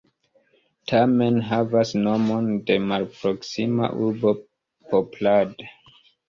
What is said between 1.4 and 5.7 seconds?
havas nomon de malproksima urbo Poprad.